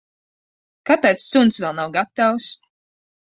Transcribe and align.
Kāpēc 0.89 1.25
suns 1.25 1.61
vēl 1.65 1.77
nav 1.81 1.91
gatavs? 1.97 2.49